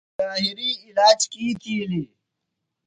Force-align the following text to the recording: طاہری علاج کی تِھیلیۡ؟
طاہری 0.19 0.71
علاج 0.87 1.19
کی 1.31 1.45
تِھیلیۡ؟ 1.61 2.09